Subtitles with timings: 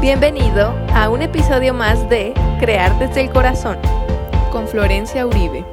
[0.00, 3.78] Bienvenido a un episodio más de Crear desde el Corazón
[4.52, 5.64] con Florencia Uribe.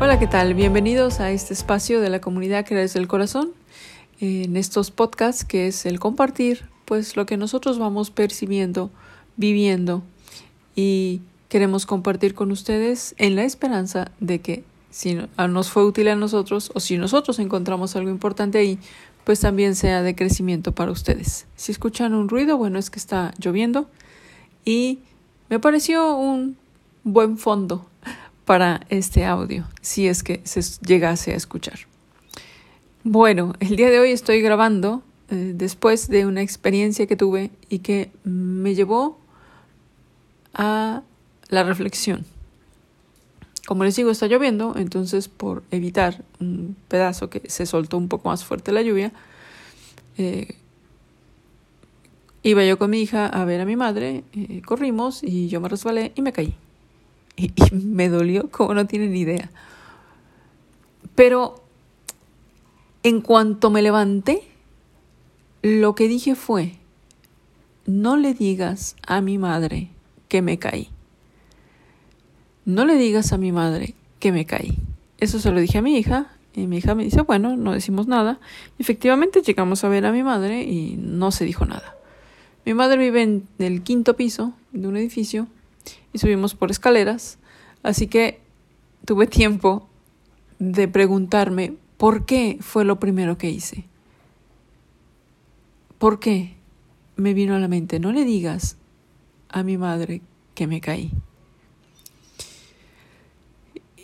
[0.00, 0.54] Hola, ¿qué tal?
[0.54, 3.50] Bienvenidos a este espacio de la comunidad Crear desde el Corazón.
[4.20, 8.92] En estos podcasts que es el compartir, pues lo que nosotros vamos percibiendo,
[9.36, 10.04] viviendo
[10.76, 16.14] y queremos compartir con ustedes en la esperanza de que si nos fue útil a
[16.14, 18.78] nosotros o si nosotros encontramos algo importante ahí,
[19.24, 21.46] pues también sea de crecimiento para ustedes.
[21.56, 23.88] Si escuchan un ruido, bueno, es que está lloviendo
[24.64, 25.00] y
[25.48, 26.56] me pareció un
[27.02, 27.86] buen fondo
[28.44, 31.80] para este audio, si es que se llegase a escuchar.
[33.02, 37.80] Bueno, el día de hoy estoy grabando eh, después de una experiencia que tuve y
[37.80, 39.18] que me llevó
[40.54, 41.02] a
[41.48, 42.24] la reflexión.
[43.66, 48.28] Como les digo, está lloviendo, entonces por evitar un pedazo que se soltó un poco
[48.28, 49.12] más fuerte la lluvia,
[50.18, 50.56] eh,
[52.42, 55.68] iba yo con mi hija a ver a mi madre, eh, corrimos y yo me
[55.68, 56.54] resbalé y me caí.
[57.36, 59.50] Y, y me dolió como no tienen idea.
[61.16, 61.64] Pero
[63.02, 64.42] en cuanto me levanté,
[65.62, 66.74] lo que dije fue,
[67.86, 69.90] no le digas a mi madre
[70.28, 70.93] que me caí.
[72.64, 74.78] No le digas a mi madre que me caí.
[75.18, 78.06] Eso se lo dije a mi hija y mi hija me dice, bueno, no decimos
[78.06, 78.40] nada.
[78.78, 81.96] efectivamente llegamos a ver a mi madre y no se dijo nada.
[82.64, 85.48] Mi madre vive en el quinto piso de un edificio
[86.12, 87.38] y subimos por escaleras,
[87.82, 88.40] así que
[89.04, 89.88] tuve tiempo
[90.58, 93.84] de preguntarme por qué fue lo primero que hice.
[95.98, 96.54] ¿Por qué?
[97.16, 98.76] Me vino a la mente, no le digas
[99.48, 100.22] a mi madre
[100.54, 101.12] que me caí.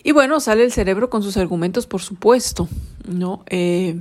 [0.03, 2.69] Y bueno, sale el cerebro con sus argumentos, por supuesto,
[3.06, 3.45] ¿no?
[3.51, 4.01] Eh,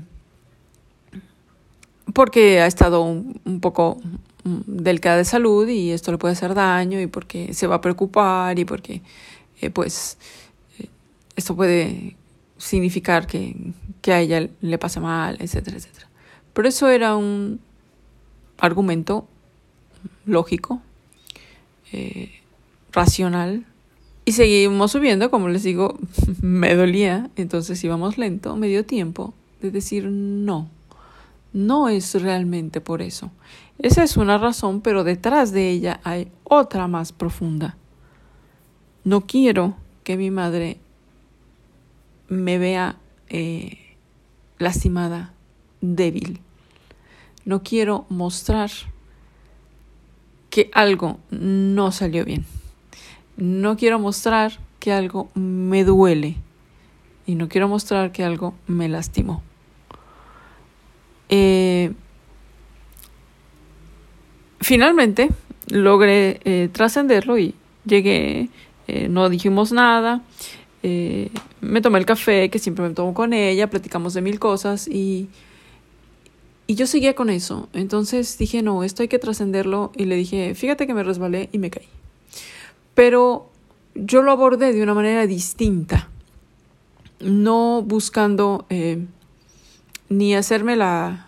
[2.13, 3.99] porque ha estado un, poco
[4.43, 7.81] mm, delicada de salud y esto le puede hacer daño y porque se va a
[7.81, 9.01] preocupar y porque,
[9.61, 10.17] eh, pues,
[10.79, 10.87] eh,
[11.35, 12.15] esto puede
[12.57, 16.07] significar que, que, a ella le pase mal, etcétera, etcétera.
[16.53, 17.59] Pero eso era un
[18.57, 19.27] argumento
[20.25, 20.81] lógico,
[22.91, 23.65] racional,
[24.29, 25.97] y seguimos subiendo, como les digo,
[26.43, 30.69] me dolía, entonces íbamos lento, me dio tiempo de decir no,
[31.51, 33.31] no es realmente por eso.
[33.79, 37.75] Esa es una razón, pero detrás de ella hay otra más profunda.
[39.03, 40.77] No quiero que mi madre
[42.27, 42.97] me vea
[43.29, 43.79] eh,
[44.59, 45.33] lastimada,
[45.81, 46.39] débil.
[47.45, 48.69] No quiero mostrar
[50.51, 52.45] que algo no salió bien
[53.39, 56.35] no quiero mostrar que algo me duele
[57.25, 59.41] y no quiero mostrar que algo me lastimó.
[61.29, 61.93] Eh,
[64.59, 65.29] finalmente
[65.67, 67.55] logré eh, trascenderlo y
[67.85, 68.49] llegué,
[68.87, 70.21] eh, no dijimos nada,
[70.81, 75.27] me tomé el café que siempre me tomo con ella, platicamos de mil cosas y,
[76.67, 77.67] y yo seguía con eso.
[77.73, 81.57] Entonces dije, no, esto hay que trascenderlo y le dije, fíjate que me resbalé y
[81.57, 81.87] me caí
[82.99, 83.47] pero
[83.95, 86.09] yo lo abordé de una manera distinta,
[87.21, 89.05] no buscando eh,
[90.09, 91.27] ni hacerme la,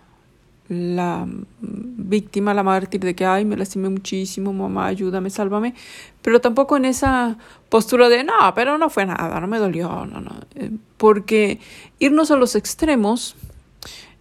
[0.68, 1.26] la
[1.62, 5.74] víctima, la mártir de que, ay, me lastimé muchísimo, mamá, ayúdame, sálvame,
[6.22, 7.38] pero tampoco en esa
[7.70, 11.62] postura de, no, pero no fue nada, no me dolió, no, no, eh, porque
[12.00, 13.38] irnos a los extremos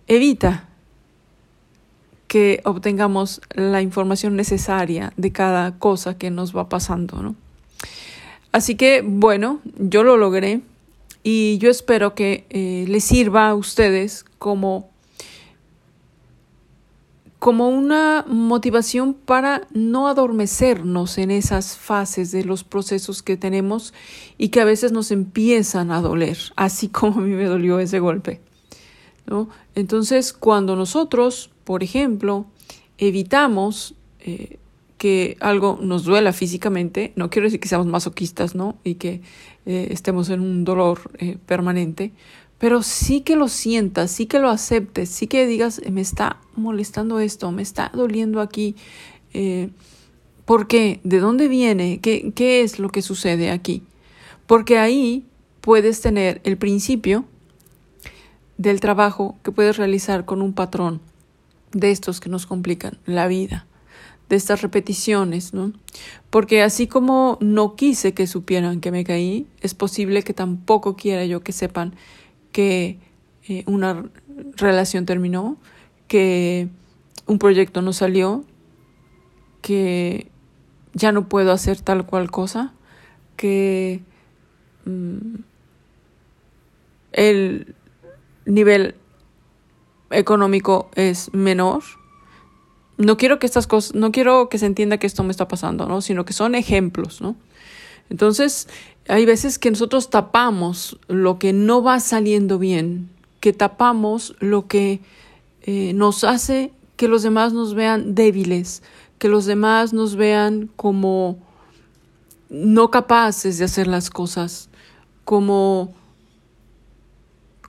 [0.06, 0.69] evita
[2.31, 7.35] que obtengamos la información necesaria de cada cosa que nos va pasando, ¿no?
[8.53, 10.61] Así que, bueno, yo lo logré
[11.25, 14.91] y yo espero que eh, les sirva a ustedes como,
[17.41, 23.93] como una motivación para no adormecernos en esas fases de los procesos que tenemos
[24.39, 27.99] y que a veces nos empiezan a doler, así como a mí me dolió ese
[27.99, 28.41] golpe.
[29.75, 32.47] Entonces, cuando nosotros por ejemplo,
[32.99, 34.59] evitamos eh,
[34.99, 38.77] que algo nos duela físicamente, no quiero decir que seamos masoquistas, ¿no?
[38.82, 39.21] Y que
[39.67, 42.11] eh, estemos en un dolor eh, permanente,
[42.59, 47.21] pero sí que lo sientas, sí que lo aceptes, sí que digas, me está molestando
[47.21, 48.75] esto, me está doliendo aquí.
[50.44, 50.99] ¿Por qué?
[51.05, 52.00] ¿De dónde viene?
[52.00, 53.85] ¿Qué, ¿Qué es lo que sucede aquí?
[54.49, 55.25] Porque ahí
[55.61, 57.26] puedes tener el principio
[58.61, 61.01] del trabajo que puedes realizar con un patrón
[61.73, 63.65] de estos que nos complican la vida,
[64.29, 65.73] de estas repeticiones, ¿no?
[66.29, 71.25] Porque así como no quise que supieran que me caí, es posible que tampoco quiera
[71.25, 71.95] yo que sepan
[72.53, 72.99] que
[73.49, 74.11] eh, una
[74.59, 75.57] relación terminó,
[76.07, 76.69] que
[77.25, 78.45] un proyecto no salió,
[79.62, 80.31] que
[80.93, 82.75] ya no puedo hacer tal cual cosa,
[83.37, 84.03] que
[84.85, 85.37] mm,
[87.12, 87.75] el
[88.46, 88.94] nivel
[90.10, 91.82] económico es menor.
[92.96, 95.87] No quiero que estas cosas, no quiero que se entienda que esto me está pasando,
[95.87, 96.00] ¿no?
[96.02, 97.37] Sino que son ejemplos, ¿no?
[98.10, 98.69] Entonces,
[99.08, 103.08] hay veces que nosotros tapamos lo que no va saliendo bien,
[103.40, 105.00] que tapamos lo que
[105.62, 108.82] eh, nos hace que los demás nos vean débiles,
[109.19, 111.38] que los demás nos vean como
[112.50, 114.69] no capaces de hacer las cosas,
[115.25, 115.94] como,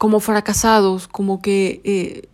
[0.02, 2.28] como fracasados, como que eh,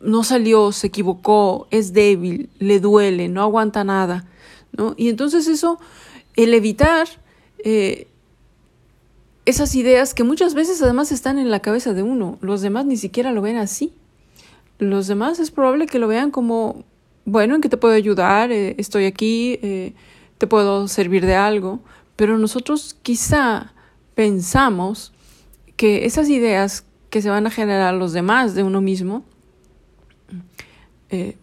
[0.00, 4.24] no salió, se equivocó, es débil, le duele, no aguanta nada,
[4.72, 4.94] ¿no?
[4.96, 5.78] Y entonces eso,
[6.36, 7.06] el evitar
[7.62, 8.08] eh,
[9.44, 12.96] esas ideas que muchas veces además están en la cabeza de uno, los demás ni
[12.96, 13.92] siquiera lo ven así.
[14.78, 16.84] Los demás es probable que lo vean como,
[17.26, 18.52] bueno, ¿en qué te puedo ayudar?
[18.52, 19.58] Eh, estoy aquí,
[20.38, 21.80] te puedo servir de algo.
[22.16, 23.74] Pero nosotros quizá
[24.14, 25.12] pensamos
[25.80, 29.24] que esas ideas que se van a generar los demás de uno mismo
[31.08, 31.38] eh,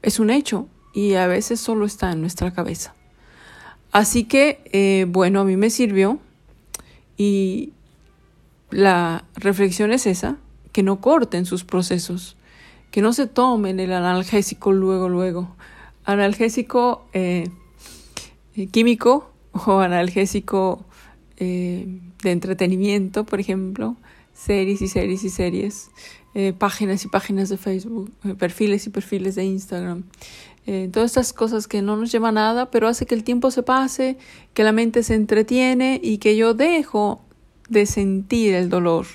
[0.00, 2.94] es un hecho y a veces solo está en nuestra cabeza.
[3.90, 6.20] Así que, eh, bueno, a mí me sirvió
[7.18, 7.74] y
[8.70, 10.38] la reflexión es esa,
[10.72, 12.38] que no corten sus procesos,
[12.90, 15.54] que no se tomen el analgésico luego, luego.
[16.06, 17.50] Analgésico eh,
[18.70, 20.82] químico o analgésico
[21.44, 23.96] de entretenimiento, por ejemplo,
[24.32, 25.90] series y series y series.
[26.34, 30.04] Eh, páginas y páginas de Facebook, eh, perfiles y perfiles de Instagram.
[30.66, 33.50] Eh, todas estas cosas que no nos llevan a nada, pero hace que el tiempo
[33.50, 34.16] se pase,
[34.54, 37.20] que la mente se entretiene y que yo dejo
[37.68, 39.06] de sentir el dolor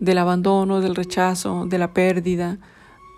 [0.00, 2.58] del abandono, del rechazo, de la pérdida,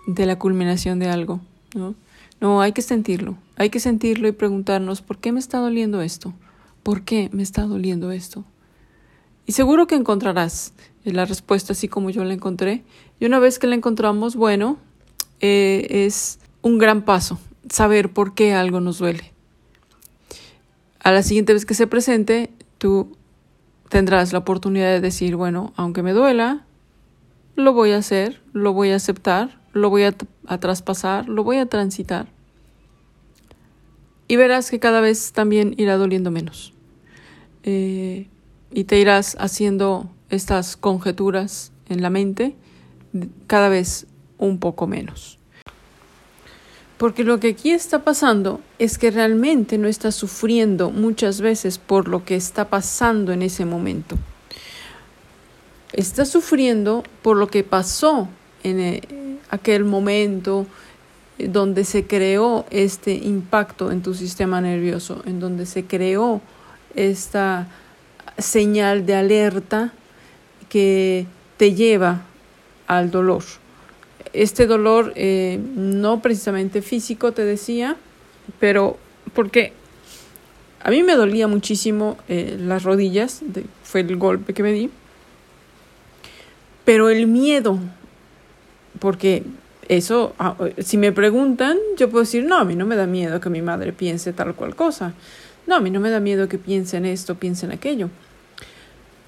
[0.07, 1.39] de la culminación de algo.
[1.73, 1.95] ¿no?
[2.41, 6.33] no, hay que sentirlo, hay que sentirlo y preguntarnos, ¿por qué me está doliendo esto?
[6.83, 8.43] ¿Por qué me está doliendo esto?
[9.45, 10.73] Y seguro que encontrarás
[11.03, 12.83] la respuesta así como yo la encontré.
[13.19, 14.77] Y una vez que la encontramos, bueno,
[15.39, 17.39] eh, es un gran paso
[17.69, 19.31] saber por qué algo nos duele.
[20.99, 23.17] A la siguiente vez que se presente, tú
[23.89, 26.65] tendrás la oportunidad de decir, bueno, aunque me duela,
[27.55, 30.13] lo voy a hacer, lo voy a aceptar, lo voy a,
[30.59, 32.27] traspasar, lo voy a transitar.
[34.31, 36.71] Y verás que cada vez también irá doliendo menos.
[37.63, 38.29] Eh,
[38.71, 42.55] y te irás haciendo estas conjeturas en la mente
[43.47, 44.07] cada vez
[44.37, 45.37] un poco menos.
[46.97, 52.07] Porque lo que aquí está pasando es que realmente no estás sufriendo muchas veces por
[52.07, 54.17] lo que está pasando en ese momento.
[55.91, 58.29] Estás sufriendo por lo que pasó
[58.63, 59.01] en eh,
[59.49, 60.67] aquel momento
[61.47, 66.41] donde se creó este impacto en tu sistema nervioso, en donde se creó
[66.95, 67.67] esta
[68.37, 69.93] señal de alerta
[70.69, 71.25] que
[71.57, 72.21] te lleva
[72.87, 73.43] al dolor.
[74.33, 77.97] Este dolor eh, no precisamente físico, te decía,
[78.59, 78.97] pero
[79.33, 79.73] porque
[80.83, 83.41] a mí me dolía muchísimo eh, las rodillas,
[83.83, 84.89] fue el golpe que me di,
[86.85, 87.77] pero el miedo,
[88.99, 89.43] porque
[89.91, 93.41] eso, ah, si me preguntan, yo puedo decir, no, a mí no me da miedo
[93.41, 95.13] que mi madre piense tal cual cosa,
[95.67, 98.09] no, a mí no me da miedo que piense en esto, piense en aquello,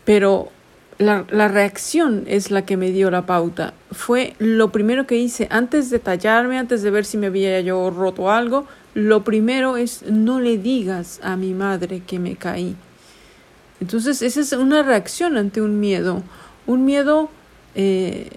[0.05, 0.51] pero
[0.99, 3.73] la, la, reacción es la que me dio la pauta.
[3.91, 7.89] Fue lo primero que hice antes de tallarme, antes de ver si me había yo
[7.89, 8.65] roto algo.
[8.93, 12.75] Lo primero es no le digas a mi madre que me caí.
[13.81, 16.23] Entonces esa es una reacción ante un miedo.
[16.67, 17.29] Un miedo
[17.75, 18.29] eh,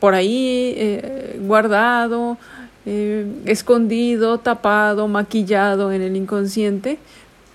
[0.00, 2.38] por ahí eh, guardado,
[2.84, 6.98] eh, escondido, tapado, maquillado en el inconsciente,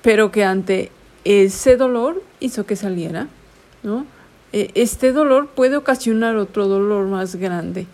[0.02, 0.92] pero que ante
[1.24, 3.28] ese dolor hizo que saliera,
[3.84, 4.06] ¿no?
[4.54, 7.86] E, este dolor puede ocasionar otro dolor más grande.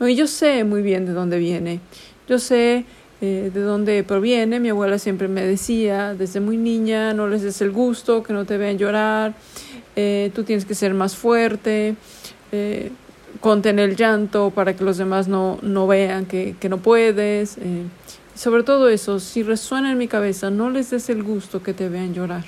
[0.00, 1.80] Y yo sé muy bien de dónde viene.
[2.28, 2.84] Yo sé
[3.20, 4.58] eh, de dónde proviene.
[4.58, 8.44] Mi abuela siempre me decía, desde muy niña, no les des el gusto, que no
[8.44, 9.34] te vean llorar,
[9.94, 11.94] eh, tú tienes que ser más fuerte,
[12.50, 12.90] eh,
[13.42, 17.58] contener el llanto para que los demás no, no vean que, que no puedes.
[17.58, 17.82] Eh,
[18.34, 21.90] sobre todo eso, si resuena en mi cabeza, no les des el gusto que te
[21.90, 22.44] vean llorar.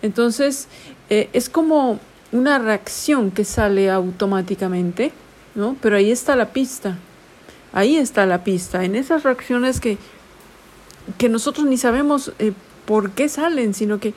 [0.00, 0.68] Entonces,
[1.10, 1.98] eh, es como
[2.30, 5.12] una reacción que sale automáticamente,
[5.56, 5.76] ¿no?
[5.82, 6.96] Pero ahí está la pista.
[7.72, 8.84] Ahí está la pista.
[8.84, 9.98] En esas reacciones que,
[11.18, 12.52] que nosotros ni sabemos eh,
[12.86, 14.14] por qué salen, sino que,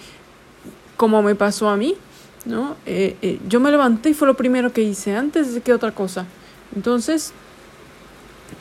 [0.95, 1.95] como me pasó a mí,
[2.45, 2.75] ¿no?
[2.85, 6.25] Eh, yo me levanté y fue lo primero que hice, antes de que otra cosa.
[6.75, 7.33] Entonces,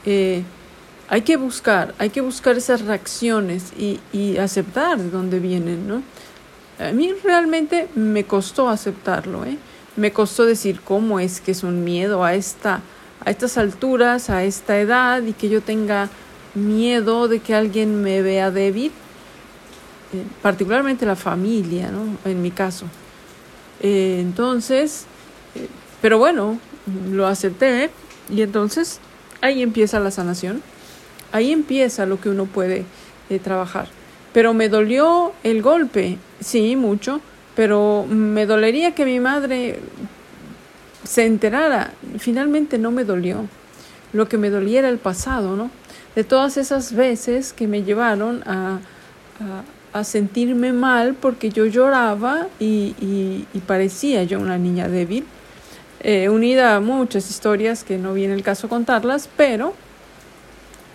[0.04, 6.02] hay que buscar, hay que buscar esas reacciones y, y aceptar de dónde vienen, ¿no?
[6.78, 9.58] A mí realmente me costó aceptarlo, ¿eh?
[9.96, 12.80] Me costó decir cómo es que es un miedo a esta
[13.24, 16.08] a estas alturas, a esta edad y que yo tenga
[16.54, 18.92] miedo de que alguien me vea débil,
[20.12, 22.16] eh, particularmente la familia, ¿no?
[22.28, 22.86] En mi caso.
[23.80, 25.06] Eh, entonces,
[25.54, 25.68] eh,
[26.02, 26.58] pero bueno,
[27.10, 27.90] lo acepté
[28.28, 29.00] y entonces
[29.40, 30.62] ahí empieza la sanación,
[31.32, 32.84] ahí empieza lo que uno puede
[33.42, 33.88] trabajar.
[34.32, 37.20] Pero me dolió el golpe, sí, mucho,
[37.54, 39.80] pero me dolería que mi madre
[41.04, 41.92] se enterara.
[42.18, 43.46] Finalmente no me dolió.
[44.12, 45.70] Lo que me dolía era el pasado, ¿no?
[46.14, 48.78] De todas esas veces que me llevaron a,
[50.04, 52.94] sentirme mal porque yo lloraba y,
[53.52, 55.24] y, parecía yo una niña débil,
[56.00, 59.74] eh, unida a muchas historias que no viene el caso contarlas, pero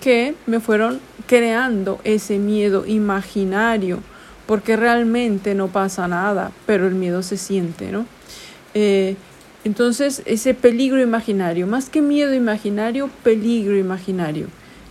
[0.01, 3.99] que me fueron creando ese miedo imaginario,
[4.45, 8.05] porque realmente no pasa nada, pero el miedo se siente, ¿no?
[8.73, 9.15] Eh,
[9.63, 14.47] entonces, ese peligro imaginario, más que miedo imaginario, peligro imaginario.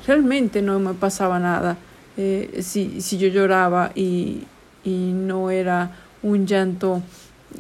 [0.07, 1.79] Realmente no me pasaba nada
[2.17, 4.45] eh, si, si, yo lloraba y,
[4.85, 7.03] y, no era un llanto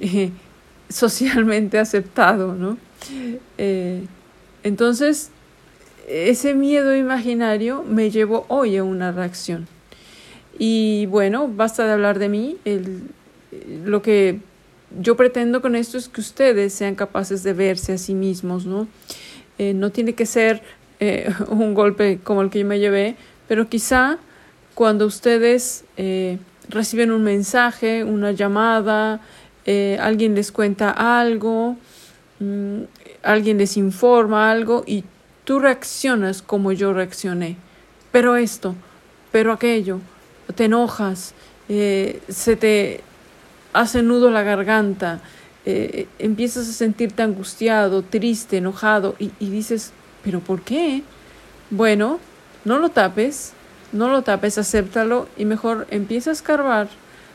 [0.00, 0.30] eh,
[0.88, 2.78] socialmente aceptado, ¿no?
[3.58, 4.04] Eh,
[4.62, 5.30] entonces,
[6.08, 9.66] ese miedo imaginario me llevó hoy a una reacción.
[10.56, 12.56] Y bueno, basta de hablar de mí.
[12.64, 13.02] El,
[13.84, 14.38] lo que
[15.00, 18.86] yo pretendo con esto es que ustedes sean capaces de verse a sí mismos, ¿no?
[19.58, 20.62] No tiene que ser
[21.48, 23.16] un golpe como el que yo me llevé,
[23.48, 24.18] pero quizá
[24.74, 26.38] cuando ustedes eh,
[26.68, 29.20] reciben un mensaje, una llamada,
[30.00, 31.76] alguien les cuenta algo,
[32.40, 32.82] mm,
[33.22, 35.04] alguien les informa algo y
[35.44, 37.56] tú reaccionas como yo reaccioné.
[38.12, 38.74] Pero esto,
[39.32, 40.00] pero aquello,
[40.54, 41.34] te enojas,
[41.66, 43.00] se te
[43.74, 45.20] hace nudo la garganta,
[45.66, 51.02] eh, empiezas a sentirte angustiado, triste, enojado y dices, ¿pero por qué?
[51.70, 52.20] Bueno,
[52.64, 53.52] no lo tapes,
[53.94, 56.88] no lo tapes, acéptalo y mejor empieza a escarbar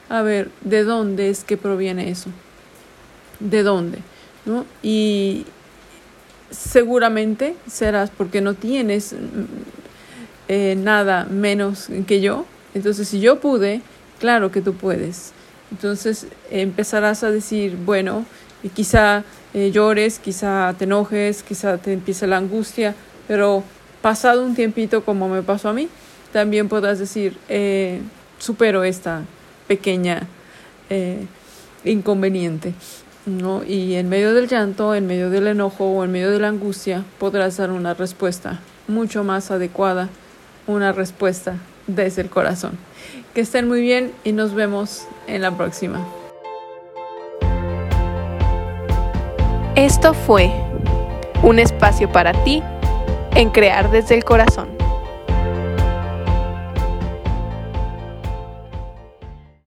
[0.09, 2.29] a ver de dónde es que proviene eso.
[3.39, 3.99] ¿De dónde?
[4.45, 4.65] ¿No?
[4.83, 5.45] Y
[6.51, 9.17] seguramente serás porque no tienes mm,
[10.49, 12.45] eh, nada menos que yo.
[12.73, 13.81] Entonces, si yo pude,
[14.19, 15.31] claro que tú puedes.
[15.71, 18.25] Entonces empezarás a decir, bueno,
[18.73, 19.23] quizá
[19.53, 22.95] eh, llores, quizá te enojes, quizá te empiece la angustia,
[23.27, 23.63] pero
[24.01, 25.87] pasado un tiempito como me pasó a mí,
[26.31, 28.01] también podrás decir, eh,
[28.37, 29.23] supero esta
[29.67, 30.27] pequeña
[30.89, 31.25] eh,
[31.83, 32.73] inconveniente.
[33.25, 33.63] ¿no?
[33.63, 37.03] Y en medio del llanto, en medio del enojo o en medio de la angustia,
[37.19, 40.09] podrás dar una respuesta mucho más adecuada,
[40.67, 41.55] una respuesta
[41.87, 42.71] desde el corazón.
[43.33, 46.05] Que estén muy bien y nos vemos en la próxima.
[49.75, 50.51] Esto fue
[51.43, 52.61] un espacio para ti
[53.35, 54.78] en crear desde el corazón.